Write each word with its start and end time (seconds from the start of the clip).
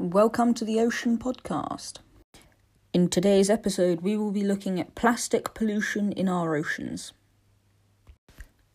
welcome 0.00 0.54
to 0.54 0.64
the 0.64 0.80
Ocean 0.80 1.18
Podcast. 1.18 1.98
In 2.94 3.10
today's 3.10 3.50
episode, 3.50 4.00
we 4.00 4.16
will 4.16 4.32
be 4.32 4.42
looking 4.42 4.80
at 4.80 4.94
plastic 4.94 5.52
pollution 5.52 6.10
in 6.12 6.26
our 6.26 6.56
oceans. 6.56 7.12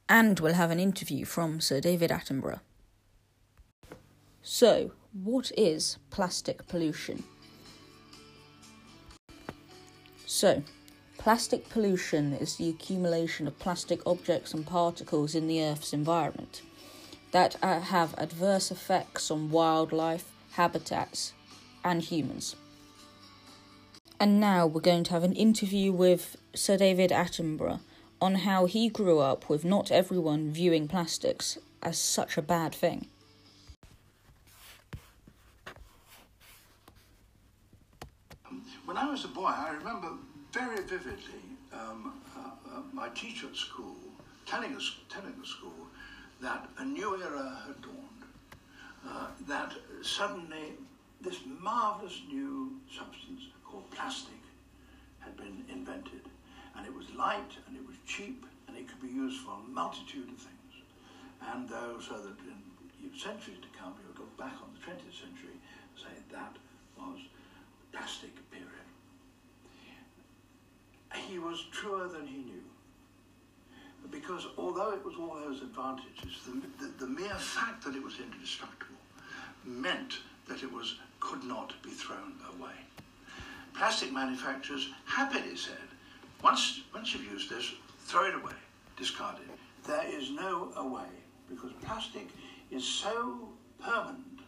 And 0.07 0.39
we'll 0.39 0.53
have 0.53 0.69
an 0.69 0.79
interview 0.79 1.25
from 1.25 1.61
Sir 1.61 1.81
David 1.81 2.11
Attenborough. 2.11 2.59
So, 4.43 4.91
what 5.13 5.51
is 5.57 5.97
plastic 6.11 6.67
pollution? 6.67 7.23
So, 10.27 10.61
plastic 11.17 11.67
pollution 11.69 12.33
is 12.33 12.57
the 12.57 12.69
accumulation 12.69 13.47
of 13.47 13.57
plastic 13.57 13.99
objects 14.05 14.53
and 14.53 14.63
particles 14.63 15.33
in 15.33 15.47
the 15.47 15.63
Earth's 15.63 15.91
environment 15.91 16.61
that 17.31 17.55
uh, 17.63 17.79
have 17.79 18.13
adverse 18.19 18.69
effects 18.69 19.31
on 19.31 19.49
wildlife, 19.49 20.34
habitats, 20.55 21.33
and 21.83 22.01
humans. 22.01 22.55
And 24.19 24.39
now 24.39 24.65
we're 24.65 24.81
going 24.81 25.03
to 25.05 25.11
have 25.11 25.23
an 25.23 25.33
interview 25.33 25.91
with 25.91 26.37
Sir 26.53 26.77
David 26.77 27.11
Attenborough 27.11 27.81
on 28.21 28.35
how 28.35 28.65
he 28.65 28.87
grew 28.89 29.19
up 29.19 29.49
with 29.49 29.65
not 29.65 29.91
everyone 29.91 30.51
viewing 30.51 30.87
plastics 30.87 31.57
as 31.83 31.97
such 31.97 32.37
a 32.37 32.41
bad 32.41 32.73
thing. 32.73 33.07
When 38.85 38.97
I 38.97 39.09
was 39.09 39.25
a 39.25 39.27
boy, 39.27 39.47
I 39.47 39.75
remember 39.77 40.13
very 40.53 40.81
vividly 40.83 41.43
um, 41.73 42.13
uh, 42.35 42.77
uh, 42.77 42.81
my 42.93 43.09
teacher 43.09 43.47
at 43.47 43.55
school 43.55 43.97
telling 44.45 44.73
us, 44.75 44.95
telling 45.09 45.33
the 45.39 45.45
school 45.45 45.87
that 46.41 46.69
a 46.77 46.85
new 46.85 47.21
era 47.21 47.59
had 47.67 47.81
dawned, 47.81 48.23
that 49.47 49.73
suddenly 50.01 50.73
this 51.21 51.39
marvelous 51.61 52.21
new 52.27 52.71
substance 52.89 53.41
called 53.63 53.89
plastic 53.91 54.41
had 55.19 55.35
been 55.37 55.63
invented. 55.69 56.21
And 56.75 56.85
it 56.85 56.93
was 56.93 57.05
light 57.15 57.51
and 57.67 57.75
it 57.75 57.85
was 57.85 57.95
cheap 58.05 58.45
and 58.67 58.77
it 58.77 58.87
could 58.87 59.01
be 59.01 59.07
used 59.07 59.41
for 59.41 59.51
a 59.51 59.69
multitude 59.69 60.29
of 60.29 60.37
things. 60.37 60.73
And 61.53 61.71
uh, 61.71 62.01
so 62.01 62.17
that 62.17 62.37
in 63.01 63.17
centuries 63.17 63.57
to 63.61 63.79
come, 63.79 63.93
you'll 64.01 64.25
look 64.25 64.37
back 64.37 64.53
on 64.61 64.69
the 64.73 64.81
20th 64.81 65.13
century 65.13 65.55
and 65.55 65.95
say 65.95 66.13
that 66.31 66.55
was 66.97 67.19
the 67.19 67.97
plastic 67.97 68.33
period. 68.51 68.69
He 71.29 71.39
was 71.39 71.65
truer 71.71 72.07
than 72.07 72.27
he 72.27 72.39
knew. 72.39 72.63
Because 74.11 74.47
although 74.57 74.91
it 74.91 75.03
was 75.03 75.15
all 75.15 75.35
those 75.35 75.61
advantages, 75.61 76.41
the, 76.45 76.61
the, 76.83 77.05
the 77.05 77.07
mere 77.07 77.33
fact 77.35 77.83
that 77.85 77.95
it 77.95 78.03
was 78.03 78.19
indestructible 78.19 78.94
meant 79.65 80.19
that 80.47 80.63
it 80.63 80.71
was 80.71 80.95
could 81.19 81.43
not 81.43 81.73
be 81.81 81.89
thrown 81.89 82.33
away. 82.57 82.73
Plastic 83.73 84.13
manufacturers 84.13 84.89
happily 85.05 85.55
said, 85.55 85.75
once, 86.43 86.81
once 86.93 87.13
you've 87.13 87.25
used 87.31 87.49
this, 87.49 87.73
throw 88.05 88.25
it 88.25 88.35
away, 88.35 88.53
discard 88.97 89.37
it. 89.37 89.49
There 89.87 90.05
is 90.07 90.31
no 90.31 90.71
away 90.75 91.09
because 91.49 91.71
plastic 91.83 92.27
is 92.71 92.85
so 92.85 93.49
permanent 93.83 94.39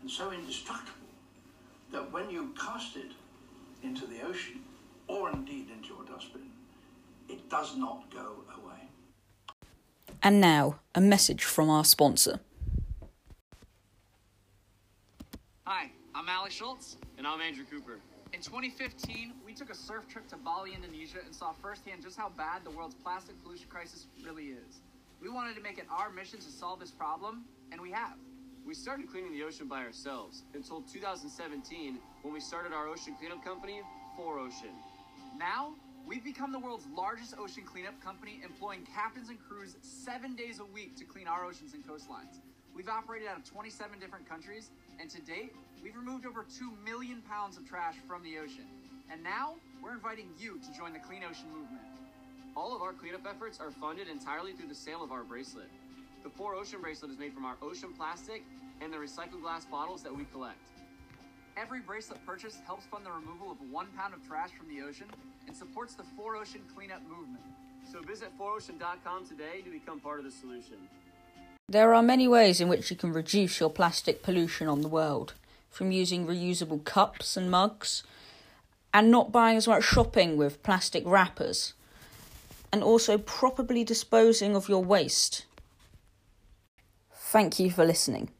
and 0.00 0.10
so 0.10 0.32
indestructible 0.32 1.08
that 1.90 2.10
when 2.12 2.30
you 2.30 2.54
cast 2.60 2.96
it 2.96 3.12
into 3.82 4.06
the 4.06 4.22
ocean 4.22 4.60
or 5.08 5.30
indeed 5.30 5.68
into 5.70 5.88
your 5.88 6.04
dustbin, 6.04 6.50
it 7.28 7.48
does 7.50 7.76
not 7.76 8.10
go 8.12 8.36
away. 8.56 8.88
And 10.22 10.40
now, 10.40 10.80
a 10.94 11.00
message 11.00 11.44
from 11.44 11.68
our 11.68 11.84
sponsor. 11.84 12.40
Hi, 15.74 15.90
I'm 16.14 16.28
Ali 16.28 16.50
Schulze. 16.50 16.98
And 17.16 17.26
I'm 17.26 17.40
Andrew 17.40 17.64
Cooper. 17.64 17.98
In 18.34 18.42
2015, 18.42 19.32
we 19.42 19.54
took 19.54 19.70
a 19.70 19.74
surf 19.74 20.06
trip 20.06 20.28
to 20.28 20.36
Bali, 20.36 20.72
Indonesia, 20.74 21.20
and 21.24 21.34
saw 21.34 21.52
firsthand 21.52 22.02
just 22.02 22.18
how 22.18 22.28
bad 22.28 22.62
the 22.62 22.70
world's 22.70 22.94
plastic 22.94 23.42
pollution 23.42 23.68
crisis 23.70 24.06
really 24.22 24.48
is. 24.48 24.82
We 25.22 25.30
wanted 25.30 25.56
to 25.56 25.62
make 25.62 25.78
it 25.78 25.86
our 25.90 26.10
mission 26.10 26.40
to 26.40 26.50
solve 26.50 26.78
this 26.78 26.90
problem, 26.90 27.46
and 27.72 27.80
we 27.80 27.90
have. 27.90 28.18
We 28.66 28.74
started 28.74 29.10
cleaning 29.10 29.32
the 29.32 29.44
ocean 29.44 29.66
by 29.66 29.82
ourselves 29.82 30.42
until 30.52 30.82
2017 30.82 31.98
when 32.20 32.34
we 32.34 32.40
started 32.40 32.74
our 32.74 32.86
ocean 32.86 33.16
cleanup 33.18 33.42
company, 33.42 33.80
4Ocean. 34.20 34.76
Now, 35.38 35.72
we've 36.06 36.24
become 36.24 36.52
the 36.52 36.58
world's 36.58 36.86
largest 36.94 37.34
ocean 37.38 37.64
cleanup 37.64 38.00
company, 38.02 38.40
employing 38.44 38.86
captains 38.94 39.28
and 39.28 39.38
crews 39.48 39.76
seven 39.82 40.34
days 40.34 40.60
a 40.60 40.64
week 40.64 40.96
to 40.96 41.04
clean 41.04 41.28
our 41.28 41.44
oceans 41.44 41.74
and 41.74 41.86
coastlines. 41.86 42.40
We've 42.74 42.88
operated 42.88 43.28
out 43.28 43.36
of 43.36 43.44
27 43.44 43.98
different 43.98 44.28
countries, 44.28 44.70
and 45.00 45.10
to 45.10 45.20
date, 45.20 45.54
we've 45.82 45.96
removed 45.96 46.26
over 46.26 46.44
2 46.44 46.72
million 46.84 47.22
pounds 47.22 47.56
of 47.56 47.68
trash 47.68 47.96
from 48.08 48.22
the 48.22 48.38
ocean. 48.38 48.66
And 49.10 49.22
now, 49.22 49.56
we're 49.82 49.92
inviting 49.92 50.30
you 50.38 50.58
to 50.58 50.78
join 50.78 50.92
the 50.92 50.98
Clean 50.98 51.22
Ocean 51.28 51.48
movement. 51.52 51.82
All 52.56 52.74
of 52.74 52.82
our 52.82 52.92
cleanup 52.92 53.26
efforts 53.26 53.60
are 53.60 53.70
funded 53.70 54.08
entirely 54.08 54.52
through 54.52 54.68
the 54.68 54.74
sale 54.74 55.02
of 55.02 55.12
our 55.12 55.22
bracelet. 55.22 55.68
The 56.22 56.30
4Ocean 56.30 56.80
bracelet 56.80 57.10
is 57.10 57.18
made 57.18 57.34
from 57.34 57.44
our 57.44 57.56
ocean 57.60 57.92
plastic 57.96 58.44
and 58.80 58.92
the 58.92 58.96
recycled 58.96 59.42
glass 59.42 59.64
bottles 59.64 60.02
that 60.02 60.16
we 60.16 60.24
collect. 60.26 60.58
Every 61.56 61.80
bracelet 61.80 62.24
purchase 62.24 62.58
helps 62.64 62.86
fund 62.86 63.04
the 63.04 63.10
removal 63.10 63.50
of 63.50 63.58
one 63.70 63.86
pound 63.96 64.14
of 64.14 64.26
trash 64.26 64.50
from 64.56 64.68
the 64.68 64.82
ocean 64.82 65.06
and 65.46 65.56
supports 65.56 65.94
the 65.94 66.04
4Ocean 66.18 66.60
cleanup 66.74 67.02
movement. 67.02 67.44
So 67.90 68.00
visit 68.02 68.28
4ocean.com 68.38 69.26
today 69.26 69.60
to 69.64 69.70
become 69.70 70.00
part 70.00 70.18
of 70.18 70.24
the 70.24 70.30
solution. 70.30 70.76
There 71.68 71.94
are 71.94 72.02
many 72.02 72.28
ways 72.28 72.60
in 72.60 72.68
which 72.68 72.90
you 72.90 72.96
can 72.96 73.12
reduce 73.12 73.60
your 73.60 73.70
plastic 73.70 74.22
pollution 74.22 74.68
on 74.68 74.82
the 74.82 74.88
world, 74.88 75.34
from 75.70 75.92
using 75.92 76.26
reusable 76.26 76.84
cups 76.84 77.36
and 77.36 77.50
mugs, 77.50 78.02
and 78.92 79.10
not 79.10 79.32
buying 79.32 79.56
as 79.56 79.68
much 79.68 79.84
shopping 79.84 80.36
with 80.36 80.62
plastic 80.62 81.02
wrappers, 81.06 81.72
and 82.72 82.82
also 82.82 83.18
properly 83.18 83.84
disposing 83.84 84.54
of 84.54 84.68
your 84.68 84.84
waste. 84.84 85.46
Thank 87.14 87.58
you 87.58 87.70
for 87.70 87.84
listening. 87.84 88.30